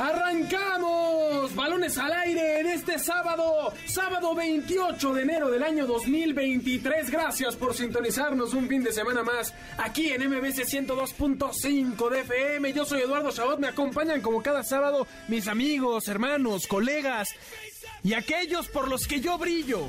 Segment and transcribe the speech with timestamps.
[0.00, 1.54] ¡Arrancamos!
[1.54, 7.10] Balones al aire en este sábado, sábado 28 de enero del año 2023.
[7.10, 12.72] Gracias por sintonizarnos un fin de semana más aquí en MBC 102.5 de FM.
[12.72, 17.28] Yo soy Eduardo Chabot, me acompañan como cada sábado mis amigos, hermanos, colegas
[18.02, 19.86] y aquellos por los que yo brillo.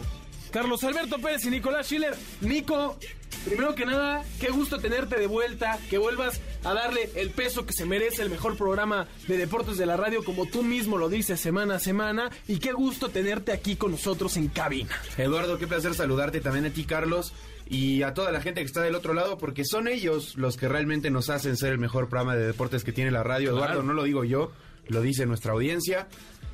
[0.51, 2.15] Carlos Alberto Pérez y Nicolás Schiller.
[2.41, 2.97] Nico,
[3.45, 7.73] Primero que nada, qué gusto tenerte de vuelta, que vuelvas a darle el peso que
[7.73, 11.39] se merece el mejor programa de deportes de la radio, como tú mismo lo dices
[11.39, 14.95] semana a semana, y qué gusto tenerte aquí con nosotros en cabina.
[15.17, 17.33] Eduardo, qué placer saludarte también a ti, Carlos,
[17.67, 20.67] y a toda la gente que está del otro lado, porque son ellos los que
[20.67, 23.49] realmente nos hacen ser el mejor programa de deportes que tiene la radio.
[23.49, 24.51] Eduardo, no lo digo yo,
[24.87, 26.07] lo dice nuestra audiencia.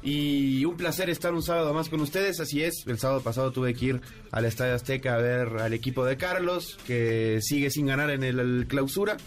[0.09, 2.87] Y un placer estar un sábado más con ustedes, así es.
[2.87, 6.79] El sábado pasado tuve que ir al Estadio Azteca a ver al equipo de Carlos,
[6.87, 9.17] que sigue sin ganar en el, el clausura.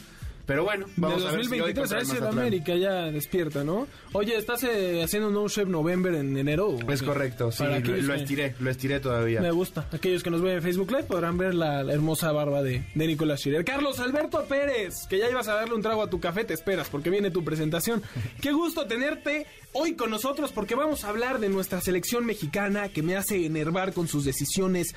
[0.51, 3.87] Pero bueno, vamos de a ver si 2023 hoy contra el ya despierta, ¿no?
[4.15, 6.70] Oye, ¿estás eh, haciendo un No Chef November en enero?
[6.70, 9.41] o Es correcto, sí, lo, lo estiré, lo estiré todavía.
[9.41, 9.87] Me gusta.
[9.93, 13.06] Aquellos que nos ven en Facebook Live podrán ver la, la hermosa barba de, de
[13.06, 13.65] Nicolás Schiller.
[13.65, 16.89] Carlos Alberto Pérez, que ya ibas a darle un trago a tu café, te esperas
[16.89, 18.03] porque viene tu presentación.
[18.43, 23.05] Qué gusto tenerte hoy con nosotros porque vamos a hablar de nuestra selección mexicana que
[23.05, 24.97] me hace enervar con sus decisiones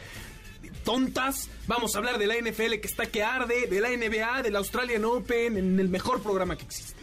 [0.84, 1.50] tontas.
[1.68, 5.06] Vamos a hablar de la NFL que está que arde, de la NBA, del Australian
[5.06, 6.94] Open, en el mejor programa que existe.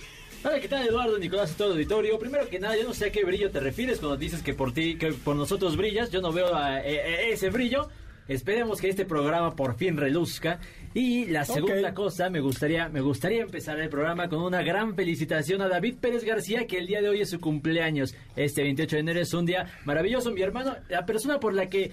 [0.43, 2.19] Hola, ¿qué tal Eduardo, Nicolás y todo el auditorio?
[2.19, 4.73] Primero que nada, yo no sé a qué brillo te refieres cuando dices que por
[4.73, 6.11] ti, que por nosotros brillas.
[6.11, 6.95] Yo no veo a- e-
[7.29, 7.89] e- ese brillo.
[8.27, 10.61] Esperemos que este programa por fin reluzca.
[10.95, 15.61] Y la segunda cosa, me gustaría, me gustaría empezar el programa con una gran felicitación
[15.63, 18.15] a David Pérez García, que el día de hoy es su cumpleaños.
[18.37, 20.31] Este 28 de enero es un día maravilloso.
[20.31, 21.91] Mi hermano, la persona por la que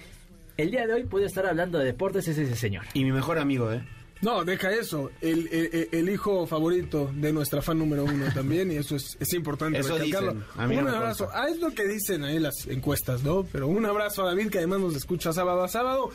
[0.58, 2.84] el día de hoy puede estar hablando de deportes es ese señor.
[2.92, 3.80] Y mi mejor amigo, ¿eh?
[4.20, 5.12] No, deja eso.
[5.20, 9.32] El, el- el hijo favorito de nuestra fan número uno también, y eso es, es
[9.32, 10.32] importante Eso recalcarlo.
[10.34, 10.48] dicen.
[10.56, 11.28] A mí no un abrazo.
[11.32, 13.44] Ah, es lo que dicen ahí las encuestas, ¿no?
[13.44, 16.10] Pero un abrazo a David, que además nos escucha sábado a sábado.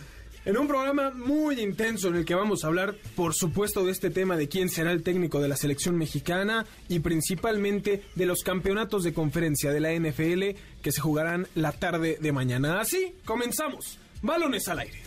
[0.45, 4.09] En un programa muy intenso en el que vamos a hablar, por supuesto, de este
[4.09, 9.05] tema de quién será el técnico de la selección mexicana y principalmente de los campeonatos
[9.05, 12.81] de conferencia de la NFL que se jugarán la tarde de mañana.
[12.81, 13.97] Así, comenzamos.
[14.23, 14.99] Balones al aire.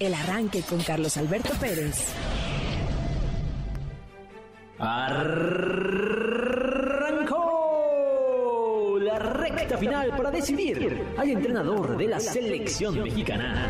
[0.00, 2.14] El arranque con Carlos Alberto Pérez.
[4.78, 5.68] Arrancó
[8.98, 13.68] la recta final para decidir al entrenador de la selección mexicana.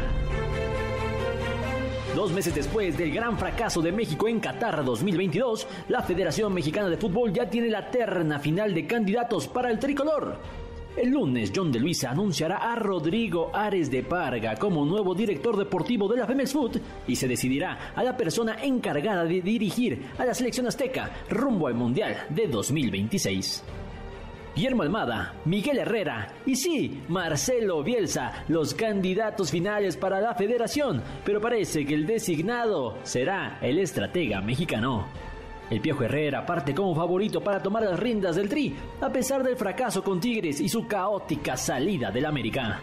[2.15, 6.97] Dos meses después del gran fracaso de México en Qatar 2022, la Federación Mexicana de
[6.97, 10.38] Fútbol ya tiene la terna final de candidatos para el tricolor.
[10.97, 16.06] El lunes, John de Luisa anunciará a Rodrigo Ares de Parga como nuevo director deportivo
[16.06, 16.78] de la Femex Food
[17.09, 21.75] y se decidirá a la persona encargada de dirigir a la selección azteca rumbo al
[21.75, 23.65] Mundial de 2026.
[24.54, 31.41] Guillermo Almada, Miguel Herrera y sí, Marcelo Bielsa, los candidatos finales para la federación, pero
[31.41, 35.09] parece que el designado será el estratega mexicano.
[35.71, 39.57] El Piojo Herrera parte como favorito para tomar las riendas del Tri, a pesar del
[39.57, 42.83] fracaso con Tigres y su caótica salida del América.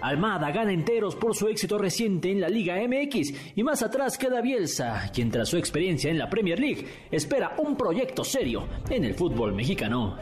[0.00, 4.42] Almada gana enteros por su éxito reciente en la Liga MX y más atrás queda
[4.42, 9.14] Bielsa, quien tras su experiencia en la Premier League espera un proyecto serio en el
[9.14, 10.18] fútbol mexicano.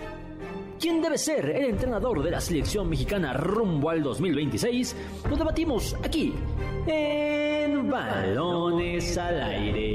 [0.78, 4.96] ¿Quién debe ser el entrenador de la selección mexicana rumbo al 2026?
[5.28, 6.32] Lo debatimos aquí,
[6.86, 9.91] en Balones al Aire.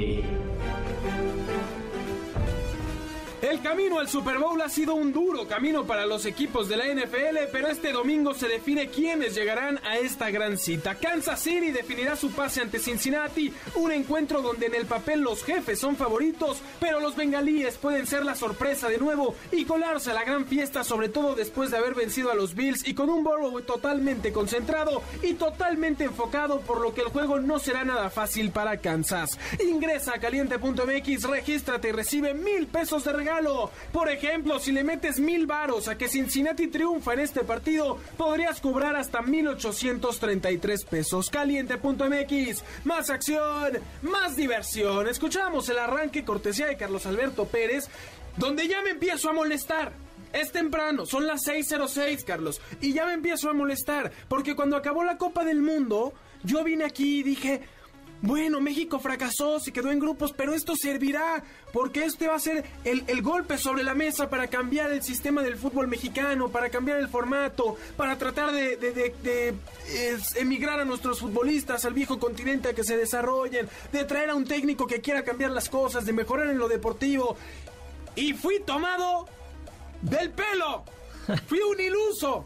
[3.50, 6.85] El camino al Super Bowl ha sido un duro camino para los equipos de la
[6.85, 10.96] NFL, pero este domingo se define quiénes llegarán a esta gran cita.
[10.96, 15.80] Kansas City definirá su pase ante Cincinnati, un encuentro donde en el papel los jefes
[15.80, 20.26] son favoritos, pero los bengalíes pueden ser la sorpresa de nuevo y colarse a la
[20.26, 23.61] gran fiesta, sobre todo después de haber vencido a los Bills y con un Burrow
[23.61, 28.82] totalmente concentrado y totalmente enfocado, por lo que el juego no será nada fácil para
[28.82, 29.40] Kansas.
[29.66, 33.38] Ingresa a caliente.mx, regístrate y recibe mil pesos de regalo.
[33.91, 38.59] Por ejemplo, si le metes mil varos a que Cincinnati triunfa en este partido, podrías
[38.59, 41.29] cobrar hasta 1833 pesos.
[41.29, 45.08] Caliente.mx, más acción, más diversión.
[45.08, 47.88] Escuchamos el arranque cortesía de Carlos Alberto Pérez,
[48.35, 49.91] donde ya me empiezo a molestar.
[50.34, 55.03] Es temprano, son las 6.06, Carlos, y ya me empiezo a molestar, porque cuando acabó
[55.03, 57.61] la Copa del Mundo, yo vine aquí y dije,
[58.22, 62.66] bueno, México fracasó, se quedó en grupos, pero esto servirá porque este va a ser
[62.84, 66.97] el, el, golpe sobre la mesa para cambiar el sistema del fútbol mexicano, para cambiar
[66.97, 69.55] el formato, para tratar de, de, de,
[70.35, 74.46] emigrar a nuestros futbolistas al viejo continente a que se desarrollen, de traer a un
[74.46, 77.37] técnico que quiera cambiar las cosas, de mejorar en lo deportivo.
[78.16, 79.28] Y fui tomado
[80.02, 80.84] del pelo.
[81.47, 82.46] Fui un iluso.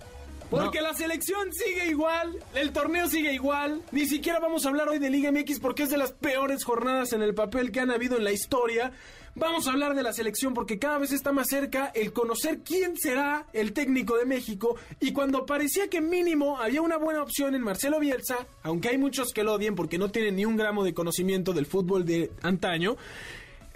[0.51, 3.81] Porque la selección sigue igual, el torneo sigue igual.
[3.93, 7.13] Ni siquiera vamos a hablar hoy de Liga MX porque es de las peores jornadas
[7.13, 8.91] en el papel que han habido en la historia.
[9.33, 12.97] Vamos a hablar de la selección porque cada vez está más cerca el conocer quién
[12.97, 14.75] será el técnico de México.
[14.99, 19.31] Y cuando parecía que mínimo había una buena opción en Marcelo Bielsa, aunque hay muchos
[19.31, 22.97] que lo odien porque no tienen ni un gramo de conocimiento del fútbol de antaño,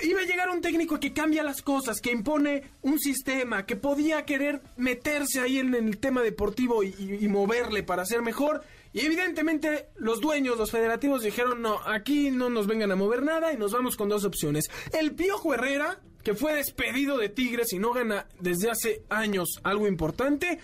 [0.03, 4.25] Iba a llegar un técnico que cambia las cosas, que impone un sistema, que podía
[4.25, 8.61] querer meterse ahí en, el tema deportivo y, moverle para ser mejor.
[8.91, 13.53] Y evidentemente los dueños, los federativos dijeron, no, aquí no nos vengan a mover nada
[13.53, 14.65] y nos vamos con dos opciones.
[14.97, 19.87] El Piojo Herrera, que fue despedido de Tigres y no gana desde hace años algo
[19.87, 20.59] importante.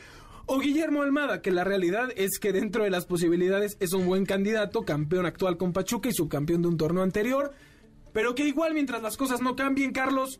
[0.45, 4.25] O Guillermo Almada, que la realidad es que dentro de las posibilidades es un buen
[4.25, 7.53] candidato, campeón actual con Pachuca y subcampeón de un torneo anterior
[8.13, 10.39] pero que igual mientras las cosas no cambien, Carlos,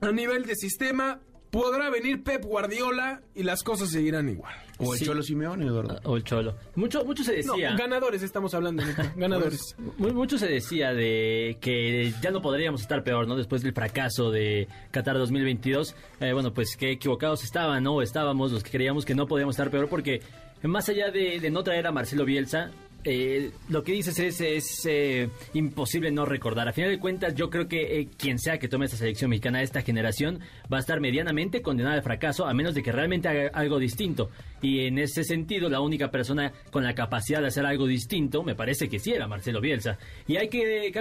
[0.00, 1.20] a nivel de sistema,
[1.50, 4.54] podrá venir Pep Guardiola y las cosas seguirán igual.
[4.78, 6.00] O el Cholo Simeone, Eduardo.
[6.02, 6.56] O el Cholo.
[6.74, 7.70] Mucho, mucho se decía.
[7.70, 8.82] No, ganadores estamos hablando,
[9.16, 9.76] ganadores.
[9.96, 13.36] Pues, mucho se decía de que ya no podríamos estar peor, ¿no?
[13.36, 15.94] Después del fracaso de Qatar 2022.
[16.18, 18.02] Eh, bueno, pues qué equivocados estaban, ¿no?
[18.02, 20.22] Estábamos los que creíamos que no podíamos estar peor porque
[20.62, 22.72] más allá de, de no traer a Marcelo Bielsa,
[23.04, 26.68] eh, lo que dices es, es eh, imposible no recordar.
[26.68, 29.58] A final de cuentas, yo creo que eh, quien sea que tome esta selección mexicana
[29.58, 30.40] de esta generación
[30.72, 34.30] va a estar medianamente condenada al fracaso, a menos de que realmente haga algo distinto.
[34.62, 38.54] Y en ese sentido, la única persona con la capacidad de hacer algo distinto, me
[38.54, 39.98] parece que sí era Marcelo Bielsa.
[40.26, 40.92] Y hay que,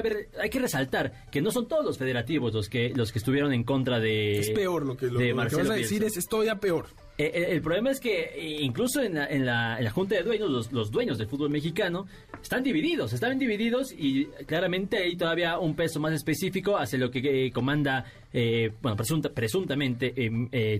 [0.42, 3.64] hay que resaltar que no son todos los federativos los que, los que estuvieron en
[3.64, 4.40] contra de.
[4.40, 6.88] Es peor lo que, lo, que vas a decir, es estoy a peor.
[7.16, 10.24] Eh, el, problema es que eh, incluso en la, en la, en la Junta de
[10.24, 12.08] Dueños, los, dueños del fútbol mexicano
[12.42, 17.20] están divididos, están divididos y claramente hay todavía un peso más específico hacia lo que
[17.46, 18.06] eh, comanda,
[18.82, 20.12] bueno, presuntamente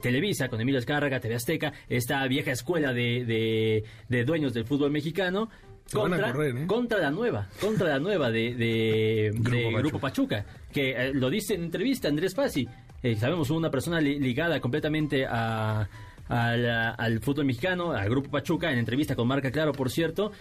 [0.02, 5.50] Televisa con Emilio Escárraga, TV Azteca, esta vieja escuela de, de, dueños del fútbol mexicano.
[5.92, 6.34] Contra,
[6.66, 9.32] contra la nueva, contra la nueva de, de,
[9.78, 10.46] Grupo, Pachuca.
[10.72, 12.68] que lo dice en entrevista Andrés Fassi.
[13.20, 15.88] sabemos una persona ligada completamente a,
[16.34, 20.32] al, fútbol mexicano, al Grupo Pachuca, en entrevista con Marca Claro, por cierto,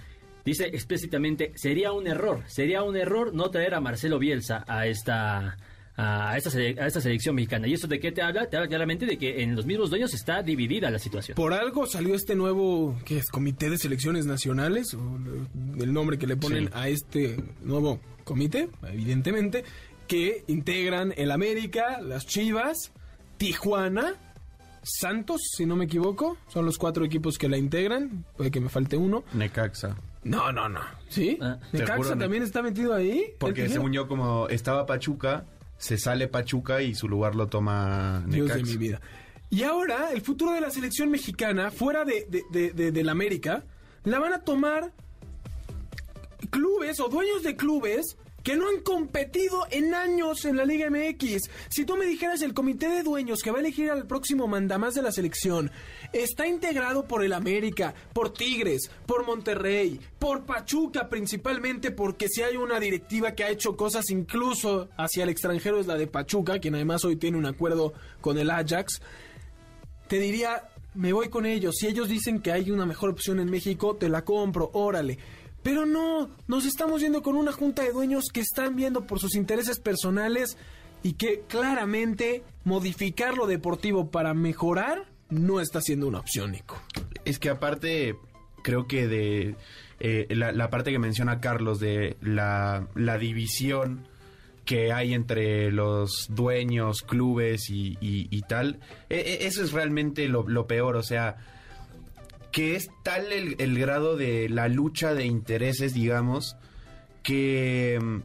[0.44, 5.56] dice explícitamente, sería un error, sería un error no traer a Marcelo Bielsa a esta...
[5.94, 7.69] A esta, a esta selección mexicana.
[7.69, 8.49] ¿Y eso de qué te habla?
[8.49, 11.37] Te habla claramente de que en los mismos dueños está dividida la situación.
[11.37, 13.29] Por algo salió este nuevo ¿qué es?
[13.29, 15.19] Comité de Selecciones Nacionales, o
[15.79, 19.65] el nombre que le ponen a este nuevo comité, evidentemente,
[20.09, 22.93] que integran el América, las Chivas,
[23.37, 24.31] Tijuana,
[24.82, 26.37] Santos, si no me equivoco.
[26.49, 28.25] Son los cuatro equipos que la integran.
[28.37, 29.25] Puede que me falte uno.
[29.32, 29.96] Necaxa.
[30.25, 30.81] No, no, no.
[31.08, 31.38] ¿Sí?
[31.40, 31.58] Ah.
[31.73, 33.34] ¿Necaxa también está metido ahí?
[33.38, 35.44] Porque según yo, como estaba Pachuca,
[35.79, 38.34] se sale Pachuca y su lugar lo toma Necaxa.
[38.34, 39.00] Dios de mi vida.
[39.50, 43.64] Y ahora, el futuro de la selección mexicana, fuera de, de, de la América,
[44.05, 44.93] la van a tomar
[46.50, 51.49] clubes o dueños de clubes que no han competido en años en la Liga MX.
[51.69, 54.94] Si tú me dijeras el comité de dueños que va a elegir al próximo mandamás
[54.94, 55.70] de la selección
[56.13, 62.56] está integrado por el América, por Tigres, por Monterrey, por Pachuca principalmente, porque si hay
[62.56, 66.75] una directiva que ha hecho cosas incluso hacia el extranjero es la de Pachuca, quien
[66.75, 69.01] además hoy tiene un acuerdo con el Ajax,
[70.08, 71.77] te diría, me voy con ellos.
[71.79, 75.19] Si ellos dicen que hay una mejor opción en México, te la compro, órale.
[75.63, 79.35] Pero no, nos estamos yendo con una junta de dueños que están viendo por sus
[79.35, 80.57] intereses personales
[81.03, 86.81] y que claramente modificar lo deportivo para mejorar no está siendo una opción, Nico.
[87.25, 88.17] Es que aparte,
[88.63, 89.57] creo que de
[90.01, 92.87] eh, la, parte que menciona Carlos de la,
[93.19, 94.07] división
[94.65, 100.97] que hay entre los dueños, clubes y, tal, e, e, eso es realmente lo peor,
[100.97, 101.37] o sea
[102.53, 106.56] que es tal el, grado de la lucha de intereses, digamos,
[107.23, 108.19] que mm,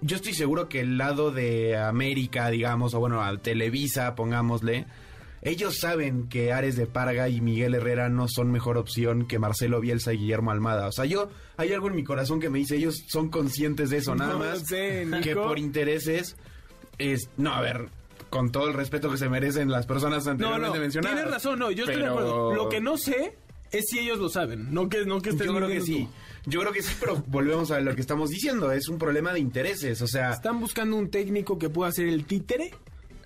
[0.00, 4.86] yo estoy seguro que el lado de América, digamos, o bueno, a Televisa, pongámosle,
[5.42, 9.80] ellos saben que Ares de Parga y Miguel Herrera no son mejor opción que Marcelo
[9.80, 10.88] Bielsa y Guillermo Almada.
[10.88, 13.98] O sea, yo, hay algo en mi corazón que me dice, ellos son conscientes de
[13.98, 14.64] eso, nada más.
[14.64, 16.36] que por intereses
[16.96, 17.90] es, no, a ver,
[18.30, 21.16] con todo el respeto que se merecen las personas anteriormente no, no, mencionadas.
[21.16, 22.54] Tienes razón, no, yo estoy de acuerdo.
[22.54, 23.43] Lo que no sé
[23.78, 26.08] es si ellos lo saben, no que, no que estén Yo creo que sí.
[26.44, 26.50] tú.
[26.50, 28.70] Yo creo que sí, pero volvemos a lo que estamos diciendo.
[28.72, 30.00] Es un problema de intereses.
[30.02, 32.70] O sea, Están buscando un técnico que pueda ser el títere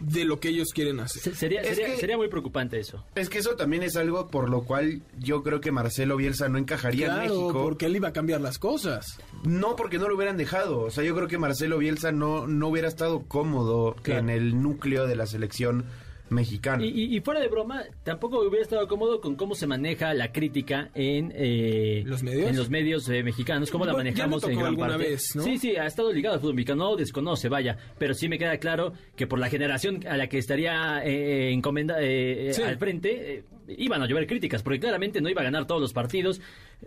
[0.00, 1.20] de lo que ellos quieren hacer.
[1.20, 3.04] Se- Sería, sería, que- sería muy preocupante eso.
[3.16, 6.56] es que eso también es algo por lo cual yo creo que Marcelo Bielsa no
[6.58, 7.62] encajaría en Claro, México.
[7.64, 9.18] porque él iba a cambiar las cosas.
[9.42, 10.82] No, porque no lo hubieran dejado.
[10.82, 14.20] O sea, yo creo que Marcelo Bielsa no, no hubiera estado cómodo Claro.
[14.20, 15.84] en el núcleo de la selección
[16.30, 16.84] mexicana.
[16.84, 20.32] Y, y- y fuera de broma, tampoco hubiera estado cómodo con cómo se maneja la
[20.32, 22.48] crítica en eh, ¿Los medios?
[22.50, 24.96] en los medios eh, mexicanos, cómo la manejamos en gran parte.
[24.98, 25.42] vez, ¿no?
[25.42, 28.58] Sí, sí, ha estado ligado al fútbol mexicano, no desconoce, vaya, pero sí me queda
[28.58, 32.62] claro que por la generación a la que estaría eh, encomenda eh, Sí.
[32.62, 33.44] al frente eh,
[33.76, 36.40] iban a llover críticas, porque claramente no iba a ganar todos los partidos,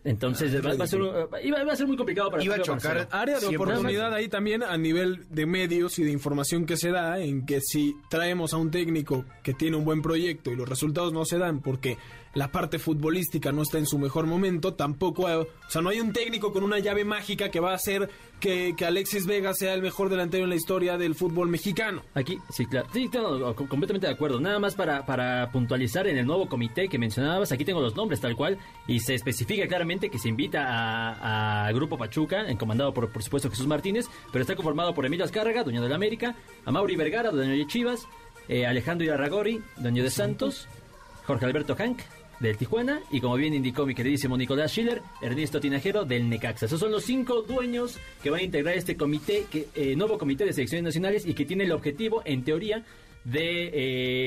[0.03, 2.61] entonces va, va a ser, un- iba, iba a ser muy complicado para Iba a
[2.61, 3.07] chocar Marcelo.
[3.11, 3.55] área de 100%.
[3.55, 7.59] oportunidad ahí también a nivel de medios y de información que se da en que
[7.61, 11.37] si traemos a un técnico que tiene un buen proyecto y los resultados no se
[11.37, 11.97] dan porque
[12.33, 15.99] la parte futbolística no está en su mejor momento, tampoco, hay- o sea, no hay
[15.99, 18.09] un técnico con una llave mágica que va a hacer
[18.39, 22.01] que, que Alexis Vega sea el mejor delantero en la historia del fútbol mexicano.
[22.15, 22.87] Aquí, sí, claro.
[22.93, 24.39] Sí, claro, co- completamente de acuerdo.
[24.39, 28.19] Nada más para, para puntualizar en el nuevo comité que mencionabas, aquí tengo los nombres
[28.21, 28.57] tal cual,
[28.87, 33.49] y se especifica claramente que se invita a, a Grupo Pachuca, encomendado por, por supuesto,
[33.49, 36.35] Jesús Martínez, pero está conformado por Emilio Azcárraga, dueño de la América,
[36.65, 38.07] a Mauri Vergara, dueño de Chivas,
[38.47, 40.67] eh, Alejandro Irarragori, dueño de Santos,
[41.27, 41.99] Jorge Alberto Hank,
[42.41, 46.65] del Tijuana, y como bien indicó mi queridísimo Nicolás Schiller, Ernesto Tinajero, del Necaxa.
[46.65, 50.45] Esos son los cinco dueños que van a integrar este comité, que, eh, nuevo comité
[50.45, 52.83] de selecciones nacionales, y que tiene el objetivo, en teoría,
[53.23, 53.69] de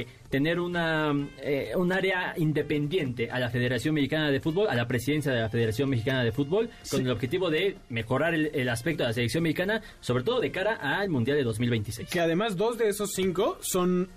[0.01, 4.87] eh, tener una eh, un área independiente a la Federación Mexicana de Fútbol, a la
[4.87, 9.03] presidencia de la Federación Mexicana de Fútbol, con el objetivo de mejorar el, el aspecto
[9.03, 12.09] de la selección mexicana, sobre todo de cara al Mundial de 2026.
[12.09, 14.09] Que además dos de esos cinco son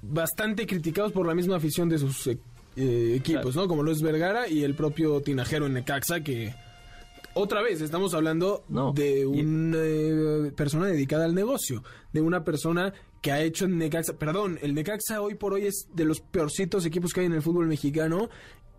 [0.00, 2.28] bastante criticados por la misma afición de sus
[2.76, 3.62] eh, eh, equipos, Claro.
[3.62, 3.68] ¿no?
[3.68, 6.54] Como Luis Vergara y el propio Tinajero en Necaxa, que
[7.34, 8.92] otra vez estamos hablando No.
[8.92, 14.58] de una persona dedicada al negocio, de una persona que ha hecho en Necaxa, perdón,
[14.62, 17.66] el Necaxa hoy por hoy es de los peorcitos equipos que hay en el fútbol
[17.66, 18.28] mexicano.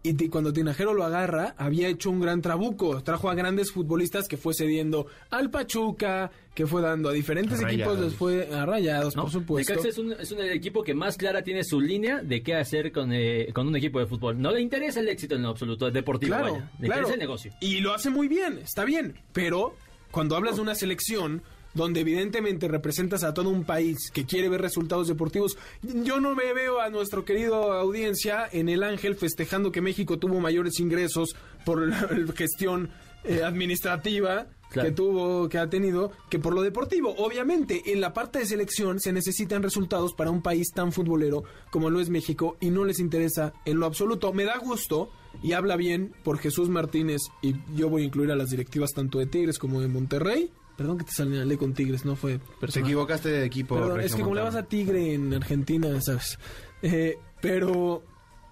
[0.07, 3.01] Y cuando Tinajero lo agarra, había hecho un gran trabuco.
[3.01, 7.99] Trajo a grandes futbolistas que fue cediendo al Pachuca, que fue dando a diferentes equipos,
[7.99, 9.23] les fue a rayados, ¿no?
[9.23, 9.73] por supuesto.
[9.73, 12.91] Necaxa es un, es un equipo que más clara tiene su línea de qué hacer
[12.91, 14.39] con, eh, con un equipo de fútbol.
[14.39, 16.35] No le interesa el éxito en lo absoluto, es deportivo.
[16.35, 16.71] Claro, vaya.
[16.79, 17.01] Le claro.
[17.01, 17.51] interesa el negocio.
[17.59, 19.15] Y lo hace muy bien, está bien.
[19.33, 19.75] Pero
[20.11, 21.41] cuando hablas de una selección
[21.75, 26.53] donde evidentemente representas a todo un país que quiere ver resultados deportivos, yo no me
[26.53, 31.87] veo a nuestro querido audiencia en el Ángel festejando que México tuvo mayores ingresos por
[31.87, 32.89] la gestión
[33.23, 34.89] eh, administrativa Claro.
[34.89, 37.13] que tuvo, que ha tenido, que por lo deportivo.
[37.19, 41.89] Obviamente, en la parte de selección se necesitan resultados para un país tan futbolero como
[41.89, 44.33] lo es México y no les interesa en lo absoluto.
[44.33, 45.11] Me da gusto
[45.43, 49.19] y habla bien por Jesús Martínez y yo voy a incluir a las directivas tanto
[49.19, 50.51] de Tigres como de Monterrey.
[50.77, 52.89] Perdón que te señalé con Tigres, no fue Te personal.
[52.89, 53.75] equivocaste de equipo.
[53.75, 56.37] Perdón, es que como le vas a Tigre en Argentina, ¿sabes?
[56.81, 58.03] Eh, pero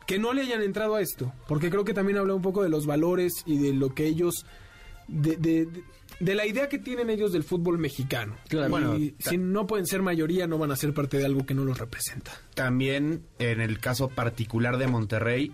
[0.07, 2.69] que no le hayan entrado a esto, porque creo que también habla un poco de
[2.69, 4.45] los valores y de lo que ellos,
[5.07, 5.83] de, de, de-
[6.19, 8.35] de la idea que tienen ellos del fútbol mexicano.
[8.47, 8.95] Claro.
[8.97, 11.65] Y si no pueden ser mayoría, no van a ser parte de algo que no
[11.65, 12.31] los representa.
[12.53, 15.51] También en el caso particular de Monterrey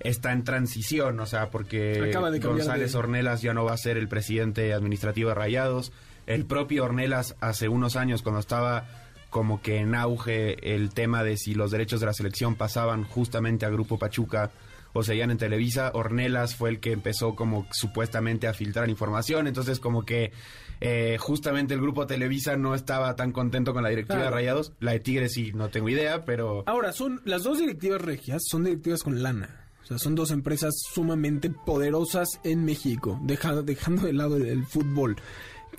[0.00, 3.96] está en transición, o sea, porque de González de- Ornelas ya no va a ser
[3.96, 5.92] el presidente administrativo de Rayados.
[6.26, 8.86] El propio Ornelas hace unos años cuando estaba
[9.30, 13.66] como que en auge el tema de si los derechos de la selección pasaban justamente
[13.66, 14.50] a Grupo Pachuca
[14.92, 19.78] o seguían en Televisa, Ornelas fue el que empezó como supuestamente a filtrar información, entonces
[19.78, 20.32] como que
[20.80, 24.30] eh, justamente el grupo Televisa no estaba tan contento con la directiva Claro.
[24.30, 26.62] de Rayados, la de Tigres sí, no tengo idea, pero...
[26.66, 29.65] Ahora, son las dos directivas regias son directivas con lana.
[29.86, 34.66] O sea, son dos empresas sumamente poderosas en México, deja- dejando de lado el, el
[34.66, 35.16] fútbol.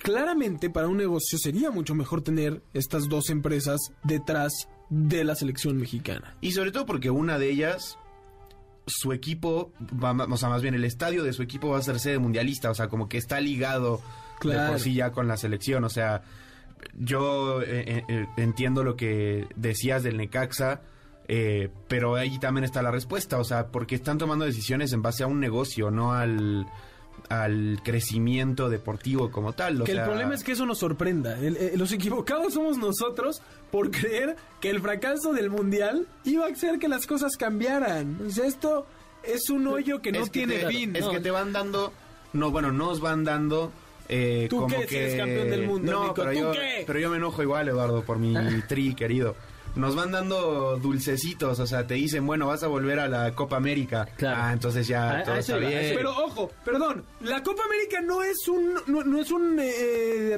[0.02, 5.76] Claramente, para un negocio sería mucho mejor tener estas dos empresas detrás de la selección
[5.76, 6.36] mexicana.
[6.40, 7.98] Y sobre todo porque una de ellas,
[8.86, 9.72] su equipo,
[10.02, 12.70] va, o sea, más bien el estadio de su equipo va a ser sede mundialista,
[12.70, 14.02] o sea, como que está ligado de
[14.40, 14.72] Claro.
[14.72, 16.22] por sí ya con la selección, o sea,
[16.96, 20.80] yo eh, eh, entiendo lo que decías del Necaxa,
[21.28, 25.22] eh, pero ahí también está la respuesta, o sea, porque están tomando decisiones en base
[25.22, 26.66] a un negocio, no al
[27.28, 29.82] al crecimiento deportivo como tal.
[29.82, 31.38] O que sea, el problema es que eso nos sorprenda.
[31.38, 36.48] El- eh, los equivocados somos nosotros por creer que el fracaso del mundial iba a
[36.48, 38.18] hacer que las cosas cambiaran.
[38.26, 38.86] O sea, esto
[39.24, 40.96] es un hoyo que no es que tiene te- fin.
[40.96, 41.10] Es ¿no?
[41.10, 41.92] que te van dando,
[42.32, 43.72] no, bueno, nos van dando.
[44.08, 44.82] Eh, ¿Tú como qué?
[44.82, 46.84] Si que eres campeón del mundo, no, Nico, pero ¿tú yo, qué?
[46.86, 48.32] pero yo me enojo igual, Eduardo, por mi
[48.68, 49.34] tri querido.
[49.78, 53.56] Nos van dando dulcecitos, o sea, te dicen, bueno, vas a volver a la Copa
[53.56, 54.06] América.
[54.16, 54.36] Claro.
[54.42, 55.92] Ah, entonces ya A- todo está iba, bien.
[55.96, 60.36] Pero ojo, perdón, la Copa América no es un no, no es un eh,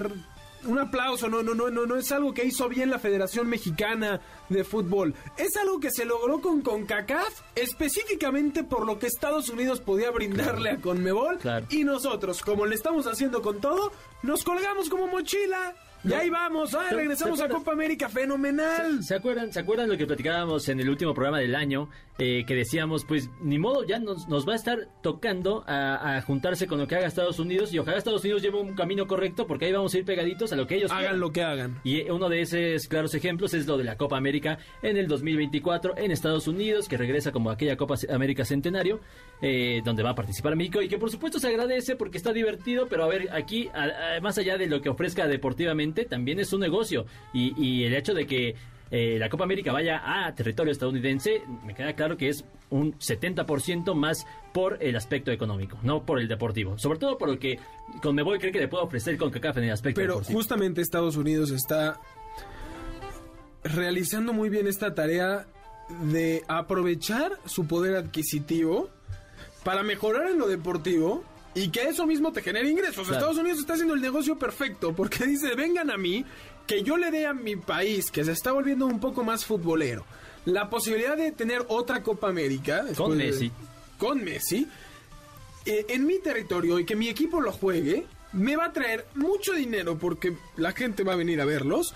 [0.65, 4.21] un aplauso, no, no, no, no, no es algo que hizo bien la Federación Mexicana
[4.51, 5.15] de Fútbol.
[5.39, 10.71] Es algo que se logró con CONCACAF específicamente por lo que Estados Unidos podía brindarle
[10.73, 11.39] a Conmebol.
[11.39, 11.65] Claro.
[11.71, 13.91] Y nosotros, como le estamos haciendo con todo,
[14.23, 15.75] nos colgamos como mochila.
[16.03, 17.49] Y ahí vamos, ah, ¿Se- regresamos se a?
[17.49, 19.03] Copa América, fenomenal.
[19.05, 21.89] ¿Se acuerdan, ¿Se acuerdan lo que platicábamos en el último programa del año?
[22.23, 26.23] Eh, que decíamos, pues, ni modo, ya nos, nos va a estar tocando a, a
[26.23, 29.47] juntarse con lo que haga Estados Unidos y ojalá Estados Unidos lleve un camino correcto
[29.47, 31.21] porque ahí vamos a ir pegaditos a lo que ellos Hagan quieran.
[31.21, 31.81] lo que hagan.
[31.83, 35.09] Y eh, uno de esos claros ejemplos es lo de la Copa América en el
[35.09, 39.01] 2024 en Estados Unidos, que regresa como aquella Copa América Centenario,
[39.41, 42.87] eh, donde va a participar México y que por supuesto se agradece porque está divertido,
[42.89, 46.53] pero a ver, aquí, a- a- más allá de lo que ofrezca deportivamente, también es
[46.53, 47.07] un negocio.
[47.33, 48.55] Y, y el hecho de que
[48.91, 53.95] eh, la Copa América vaya a territorio estadounidense, me queda claro que es un 70%
[53.95, 56.77] más por el aspecto económico, no por el deportivo.
[56.79, 57.59] Sobre todo por lo que
[58.03, 60.39] Conmebol cree que le puede ofrecer con CACAF en el aspecto Pero deportivo.
[60.39, 62.01] justamente Estados Unidos está
[63.63, 65.47] realizando muy bien esta tarea
[66.03, 68.91] de aprovechar su poder adquisitivo
[69.65, 73.07] para mejorar en lo deportivo y que eso mismo te genere ingresos.
[73.07, 73.13] Claro.
[73.13, 76.25] Estados Unidos está haciendo el negocio perfecto porque dice, vengan a mí,
[76.71, 80.05] que yo le dé a mi país, que se está volviendo un poco más futbolero,
[80.45, 82.85] la posibilidad de tener otra Copa América.
[82.85, 82.95] de-
[83.27, 83.51] Messi.
[83.99, 84.69] Con Messi
[85.67, 89.53] eh, en mi territorio y que mi equipo lo juegue, me va a traer mucho
[89.53, 91.93] dinero porque la gente va a venir a verlos.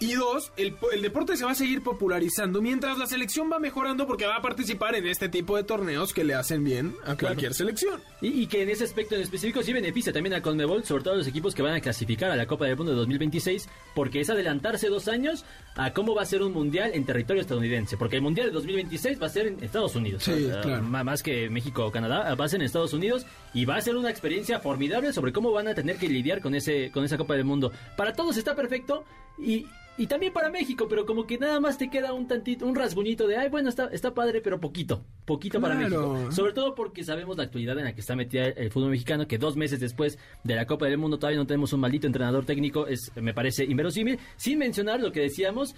[0.00, 4.06] Y dos, el, el deporte se va a seguir popularizando mientras la selección va mejorando
[4.06, 7.52] porque va a participar en este tipo de torneos que le hacen bien a cualquier
[7.52, 8.00] selección.
[8.20, 11.14] Y, y que en ese aspecto en específico sí beneficia también a Conmebol, sobre todo
[11.14, 14.20] a los equipos que van a clasificar a la Copa del Mundo de 2026, porque
[14.20, 18.16] es adelantarse dos años a cómo va a ser un mundial en territorio estadounidense, porque
[18.16, 20.82] el mundial de 2026 va a ser en Estados Unidos, Sí, O sea, claro.
[20.84, 23.96] más que México o Canadá, va a ser en Estados Unidos y va a ser
[23.96, 27.34] una experiencia formidable sobre cómo van a tener que lidiar con ese con esa Copa
[27.34, 27.72] del Mundo.
[27.96, 29.04] Para todos está perfecto
[29.38, 29.66] y
[29.98, 33.26] y también para México, pero como que nada más te queda un tantito, un rasguñito
[33.26, 35.74] de, ay, bueno, está, está padre, pero poquito, poquito para.
[35.74, 36.30] México.
[36.30, 39.38] Sobre todo porque sabemos la actualidad en la que está metida el fútbol mexicano, que
[39.38, 42.86] dos meses después de la Copa del Mundo todavía no tenemos un maldito entrenador técnico,
[42.86, 44.20] es me parece inverosímil.
[44.36, 45.74] Sin mencionar lo que decíamos,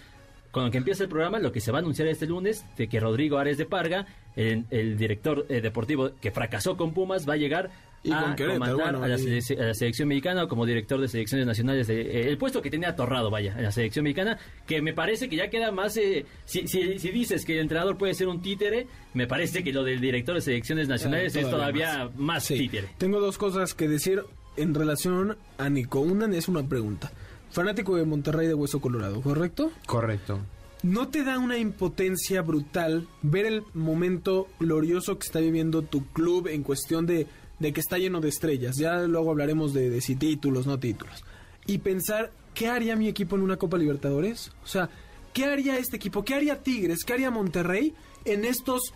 [0.51, 2.89] con lo que empieza el programa, lo que se va a anunciar este lunes, de
[2.89, 7.35] que Rodrigo Ares de Parga, el, el director eh, deportivo que fracasó con Pumas, va
[7.35, 7.71] a llegar
[8.03, 10.99] Y a con Querétaro, comandar bueno, a, la y- a la selección mexicana como director
[11.01, 14.39] de selecciones nacionales, de- eh, el puesto que tenía atorrado, vaya, en la selección mexicana,
[14.67, 17.99] que me parece que ya queda más, eh, si, si, si dices que el entrenador
[17.99, 21.51] puede ser un títere, me parece que lo del director de selecciones nacionales Ah, es
[21.51, 22.57] todavía más, Sí.
[22.57, 22.89] títere.
[22.97, 24.23] Tengo dos cosas que decir
[24.57, 26.01] en relación a Nico.
[26.01, 27.13] Una es una pregunta.
[27.51, 29.73] Fanático de Monterrey de Hueso Colorado, ¿correcto?
[29.87, 30.41] Correcto.
[30.83, 36.47] ¿No te da una impotencia brutal ver el momento glorioso que está viviendo tu club
[36.49, 37.27] en cuestión de,
[37.61, 38.77] de que está lleno de estrellas?
[38.77, 41.23] Ya luego hablaremos de, de si títulos, no títulos.
[41.67, 44.51] Y pensar, ¿qué haría mi equipo en una Copa Libertadores?
[44.65, 44.91] O sea,
[45.33, 46.25] ¿qué haría este equipo?
[46.25, 47.05] ¿Qué haría Tigres?
[47.05, 47.95] ¿Qué haría Monterrey
[48.25, 48.93] en estos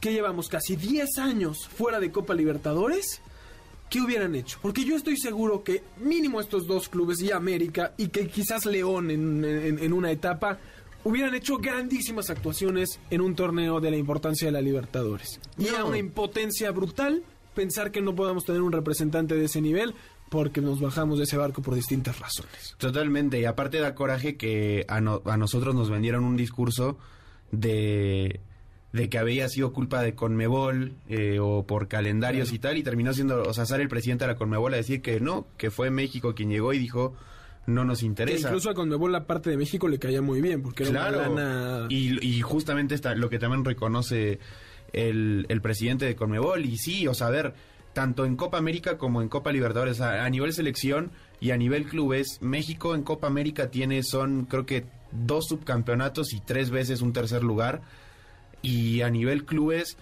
[0.00, 3.20] que llevamos casi 10 años fuera de Copa Libertadores?
[3.88, 4.58] ¿Qué hubieran hecho?
[4.62, 9.10] Porque yo estoy seguro que mínimo estos dos clubes y América y que quizás León
[9.10, 10.58] en, en- en una etapa
[11.04, 15.38] hubieran hecho grandísimas actuaciones en un torneo de la importancia de la Libertadores.
[15.56, 17.22] Y era una impotencia brutal
[17.56, 19.94] pensar que no podamos tener un representante de ese nivel
[20.30, 22.76] porque nos bajamos de ese barco por distintas razones.
[22.78, 26.98] Totalmente, y aparte da coraje que a, no- a nosotros nos vendieron un discurso
[27.52, 28.40] de,
[28.92, 33.12] de que había sido culpa de Conmebol eh, o por calendarios y tal, y terminó
[33.12, 35.90] siendo, o sea, sale el presidente de la Conmebol a decir que no, que fue
[35.90, 37.14] México quien llegó y dijo,
[37.66, 38.48] no nos Que interesa.
[38.48, 41.42] incluso a Conmebol la parte de México le caía muy bien porque era Claro, una
[41.80, 41.86] lana...
[41.88, 44.38] y, y justamente está lo que también reconoce
[44.96, 47.54] el, el presidente de Conmebol, y sí, o sea, a ver,
[47.92, 51.84] tanto en Copa América como en Copa Libertadores, a, a nivel selección y a nivel
[51.84, 57.12] clubes, México en Copa América tiene, son creo que dos subcampeonatos y tres veces un
[57.12, 57.82] tercer lugar,
[58.62, 59.96] y a nivel clubes...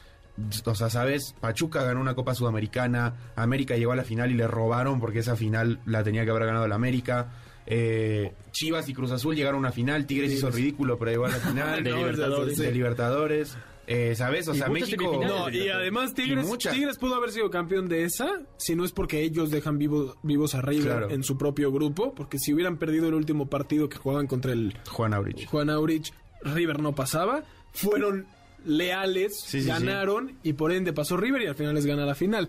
[0.64, 4.48] O sea, sabes, Pachuca ganó una Copa Sudamericana, América llegó a la final y le
[4.48, 7.30] robaron porque esa final la tenía que haber ganado la América.
[7.66, 11.26] Eh, Chivas y Cruz Azul llegaron a una final, Tigres hizo el ridículo, pero llegó
[11.26, 12.58] a la final De No, Libertadores.
[12.58, 13.56] de Libertadores.
[13.86, 14.48] Eh, ¿Sabes?
[14.48, 15.20] O Y sea, México.
[15.22, 16.56] No, y además Tigres, Y.
[16.70, 20.54] Tigres pudo haber sido campeón de esa si no es porque ellos dejan vivo- vivos
[20.54, 21.10] a River Claro.
[21.10, 24.74] en su propio grupo, porque si hubieran perdido el último partido que jugaban contra el
[24.90, 25.46] Juan Aurich.
[25.46, 28.26] Juan Aurich, River no pasaba, fueron
[28.64, 32.14] leales, Sí, sí, ganaron y por ende pasó River y al final les gana la
[32.14, 32.48] final.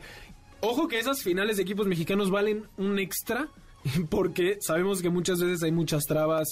[0.61, 3.49] Ojo que esas finales de equipos mexicanos valen un extra
[4.09, 6.47] porque sabemos que muchas veces hay muchas trabas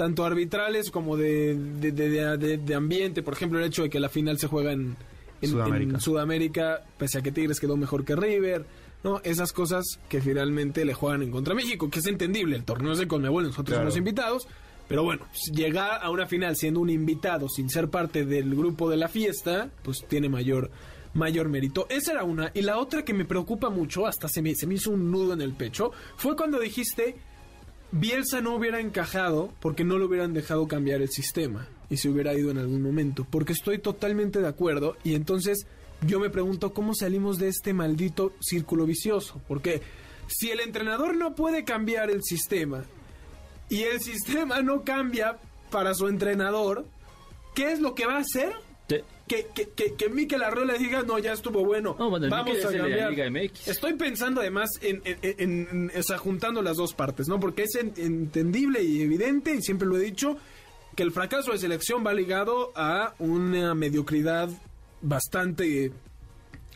[0.00, 3.22] tanto arbitrales como de, de, de- ambiente.
[3.22, 4.96] Por ejemplo, el hecho de que la final se juega en,
[5.42, 5.92] en- Sudamérica.
[5.96, 8.64] en Sudamérica, pese a que Tigres quedó mejor que River.
[9.04, 12.56] No, esas cosas que finalmente le juegan en contra México, que es entendible.
[12.56, 13.82] El torneo es de Conmebol, nosotros Claro.
[13.90, 14.48] somos invitados.
[14.88, 18.96] Pero bueno, llegar a una final siendo un invitado sin ser parte del grupo de
[18.96, 20.70] la fiesta, pues tiene mayor
[21.12, 21.86] mayor mérito.
[21.90, 22.52] Esa era una.
[22.54, 25.34] Y la otra que me preocupa mucho, hasta se me, se me hizo un nudo
[25.34, 27.16] en el pecho, fue cuando dijiste
[27.92, 32.34] Bielsa no hubiera encajado porque no lo hubieran dejado cambiar el sistema y se hubiera
[32.34, 33.26] ido en algún momento.
[33.28, 35.66] Porque estoy totalmente de acuerdo y entonces
[36.06, 39.40] yo me pregunto cómo salimos de este maldito círculo vicioso.
[39.48, 39.82] Porque
[40.28, 42.84] si el entrenador no puede cambiar el sistema
[43.68, 45.38] y el sistema no cambia
[45.70, 46.86] para su entrenador,
[47.54, 48.52] ¿qué es lo que va a hacer?
[49.30, 51.94] Que, que, que, que Mikel Arreola diga, no, ya estuvo bueno.
[51.96, 53.12] No, bueno, vamos a cambiar.
[53.12, 53.68] Liga MX.
[53.68, 57.38] Estoy pensando además en, en- en- en- o sea, juntando las dos partes, ¿no?
[57.38, 60.36] Porque es en- entendible y evidente, y siempre lo he dicho,
[60.96, 64.48] que el fracaso de selección va ligado a una mediocridad
[65.00, 65.92] bastante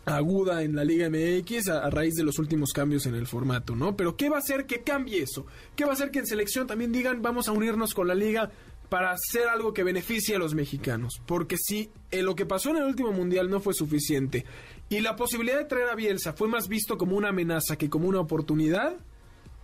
[0.04, 3.74] aguda en la Liga MX a, a raíz de los últimos cambios en el formato,
[3.74, 3.96] ¿no?
[3.96, 5.44] Pero ¿qué va a hacer que cambie eso?
[5.74, 8.50] ¿Qué va a hacer que en selección también digan vamos a unirnos con la liga
[8.88, 11.20] para hacer algo que beneficie a los mexicanos?
[11.26, 14.44] Porque si lo que pasó en el último mundial no fue suficiente
[14.88, 18.08] y la posibilidad de traer a Bielsa fue más visto como una amenaza que como
[18.08, 18.94] una oportunidad,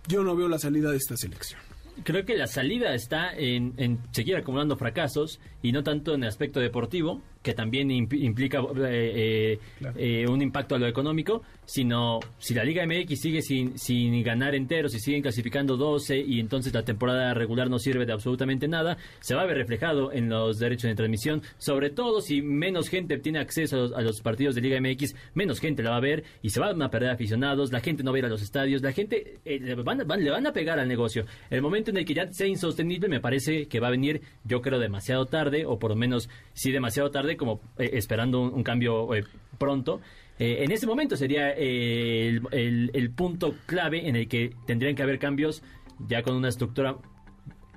[0.07, 1.59] yo no veo la salida de esta selección.
[2.03, 6.29] Creo que la salida está en, en seguir acumulando fracasos y no tanto en el
[6.29, 12.19] aspecto deportivo, que también imp- implica eh, eh, eh, un impacto a lo económico, sino
[12.37, 16.73] si la Liga MX sigue sin, sin ganar enteros y siguen clasificando 12 y entonces
[16.73, 20.59] la temporada regular no sirve de absolutamente nada, se va a ver reflejado en los
[20.59, 24.55] derechos de transmisión, sobre todo si menos gente tiene acceso a los, a los partidos
[24.55, 27.71] de Liga MX, menos gente la va a ver y se van a perder aficionados,
[27.71, 30.03] la gente no va a ir a los estadios, la gente eh, le, van, a-
[30.03, 31.25] van- le van a pegar al negocio.
[31.49, 34.61] El momento en el que ya sea insostenible me parece que va a venir, yo
[34.61, 38.63] creo, demasiado tarde, o por lo menos sí demasiado tarde, como eh, esperando un, un
[38.63, 39.23] cambio eh,
[39.57, 40.01] pronto.
[40.39, 44.95] Eh, en ese momento sería eh, el, el- el punto clave en el que tendrían
[44.95, 45.61] que haber cambios
[46.07, 46.97] ya con una estructura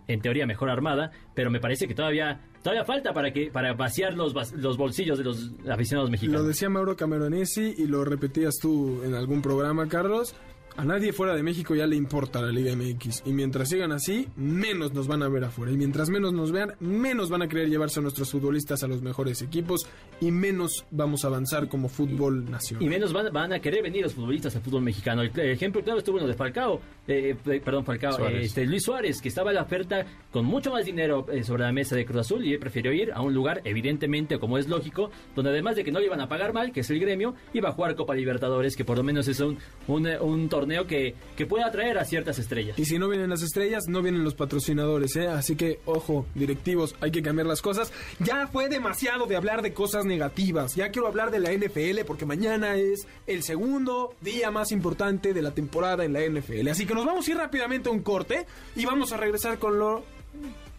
[0.06, 4.14] en teoría mejor armada, pero me parece que todavía todavía falta para que para vaciar
[4.14, 6.46] los los bolsillos de los aficionados Lo mexicanos.
[6.46, 10.34] decía Mauro Cameronesi y lo repetías tú en algún programa, Carlos.
[10.76, 13.22] A nadie fuera de México ya le importa la Liga MX.
[13.26, 15.70] Y mientras sigan así, menos nos van a ver afuera.
[15.70, 19.00] Y mientras menos nos vean, menos van a querer llevarse a nuestros futbolistas a los
[19.00, 19.86] mejores equipos.
[20.20, 22.82] Y menos vamos a avanzar como fútbol nacional.
[22.84, 25.22] Y menos van, van a querer venir los futbolistas al fútbol mexicano.
[25.22, 28.46] El, el ejemplo claro estuvo en lo de Falcao, eh, eh, perdón, Falcao, Suárez.
[28.46, 31.72] este, Luis Suárez, que estaba a la oferta con mucho más dinero eh, sobre la
[31.72, 35.12] mesa de Cruz Azul y él prefirió ir a un lugar, evidentemente, como es lógico,
[35.36, 37.68] donde además de que no le iban a pagar mal, que es el gremio, iba
[37.68, 39.56] a jugar Copa Libertadores, que por lo menos es un,
[39.86, 42.78] un, un torneo que, que puede atraer a ciertas estrellas.
[42.78, 45.28] Y si no vienen las estrellas, no vienen los patrocinadores, ¿eh?
[45.28, 47.92] Así que, ojo, directivos, hay que cambiar las cosas.
[48.18, 50.74] Ya fue demasiado de hablar de cosas negativas.
[50.74, 55.42] Ya quiero hablar de la NFL porque mañana es el segundo día más importante de
[55.42, 56.68] la temporada en la NFL.
[56.68, 58.46] Así que nos vamos a ir rápidamente a un corte
[58.76, 60.04] y vamos a regresar con lo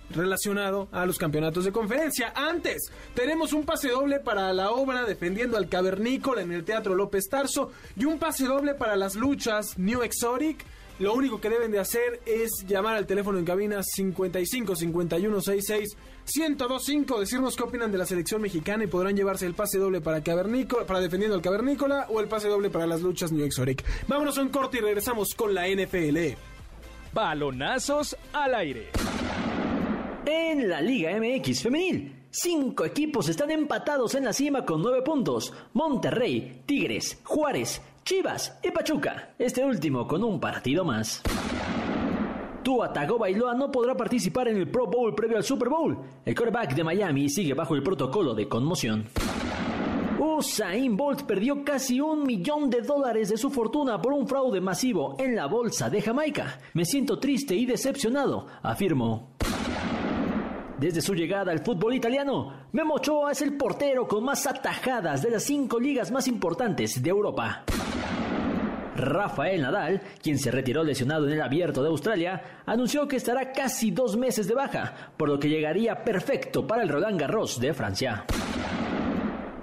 [0.10, 2.34] relacionado a los campeonatos de conferencia.
[2.36, 7.28] Antes, tenemos un pase doble para la obra Defendiendo al Cavernícola en el Teatro López
[7.30, 10.66] Tarso y un pase doble para las luchas New Exotic.
[10.98, 15.98] Lo único que deben de hacer es llamar al teléfono en cabina 55 51 66
[16.34, 20.24] 1025, decirnos qué opinan de la selección mexicana y podrán llevarse el pase doble para
[20.24, 23.84] Cavernícola, para Defendiendo al Cavernícola o el pase doble para las luchas New Exotic.
[24.08, 26.18] Vámonos a un corte y regresamos con la NFL.
[27.14, 28.90] Balonazos al aire.
[30.26, 35.54] En la Liga MX femenil, cinco equipos están empatados en la cima con nueve puntos.
[35.74, 39.36] Monterrey, Tigres, Juárez, Chivas y Pachuca.
[39.38, 41.22] Este último con un partido más.
[42.64, 45.96] Tua Tagovailoa no podrá participar en el Pro Bowl previo al Super Bowl.
[46.26, 49.06] El quarterback de Miami sigue bajo el protocolo de conmoción.
[50.20, 55.16] Usain Bolt perdió casi un millón de dólares de su fortuna por un fraude masivo
[55.20, 56.60] en la bolsa de Jamaica.
[56.74, 59.35] Me siento triste y decepcionado, afirmó.
[60.78, 65.32] Desde su llegada al fútbol italiano, Memo Ochoa es el portero con más atajadas de
[65.32, 67.64] las cinco ligas más importantes de Europa.
[68.98, 73.92] Rafael Nadal, quien se retiró lesionado en el abierto de Australia, anunció que estará casi
[73.92, 78.26] dos meses de baja, por lo que llegaría perfecto para el Roland Garros de Francia.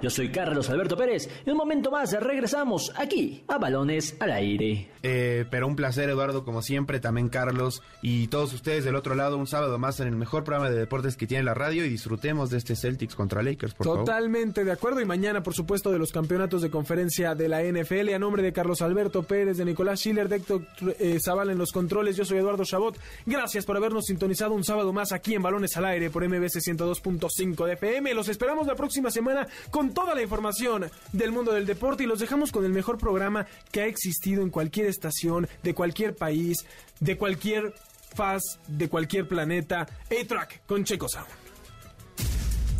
[0.03, 1.29] Yo soy Carlos Alberto Pérez.
[1.45, 4.89] En un momento más regresamos aquí a Balones al Aire.
[5.01, 9.37] Eh, pero un placer, Eduardo, como siempre, también Carlos y todos ustedes del otro lado,
[9.37, 12.49] un sábado más en el mejor programa de deportes que tiene la radio y disfrutemos
[12.49, 16.11] de este Celtics contra Lakers, por Totalmente de acuerdo y mañana, por supuesto, de los
[16.11, 20.27] campeonatos de conferencia de la NFL a nombre de Carlos Alberto Pérez, de Nicolás Schiller,
[20.27, 20.67] de Héctor
[20.99, 22.17] eh, Zavala en los controles.
[22.17, 22.97] Yo soy Eduardo Chabot.
[23.25, 27.65] Gracias por habernos sintonizado un sábado más aquí en Balones al Aire por MBC 102.5
[27.67, 28.13] de FM.
[28.13, 29.47] Los esperamos la próxima semana
[29.93, 33.81] toda la información del mundo del deporte y los dejamos con el mejor programa que
[33.81, 36.65] ha existido en cualquier estación, de cualquier país,
[36.99, 37.73] de cualquier
[38.15, 39.87] faz, de cualquier planeta.
[40.05, 41.27] A-Track con Checo Sound.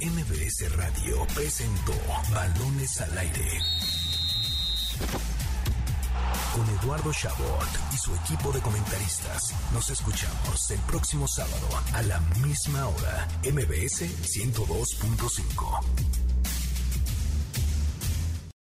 [0.01, 1.93] MBS Radio presentó
[2.33, 3.61] Balones al Aire
[6.53, 9.53] con Eduardo Chabot y su equipo de comentaristas.
[9.73, 16.22] Nos escuchamos el próximo sábado a la misma hora, MBS 102.5.